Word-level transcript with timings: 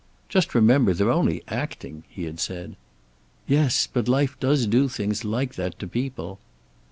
"Just 0.29 0.55
remember, 0.55 0.95
they're 0.95 1.11
only 1.11 1.43
acting," 1.47 2.05
he 2.09 2.23
had 2.23 2.39
said. 2.39 2.75
"Yes. 3.45 3.85
But 3.85 4.07
life 4.07 4.35
does 4.39 4.65
do 4.65 4.89
things 4.89 5.23
like 5.23 5.53
that 5.53 5.77
to 5.77 5.85
people." 5.87 6.39